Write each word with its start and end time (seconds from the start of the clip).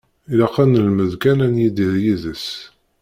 Ilaq 0.31 0.55
ad 0.63 0.67
nelmed 0.69 1.11
kan 1.21 1.39
ad 1.45 1.51
nidir 1.55 1.93
yis-s. 2.03 2.47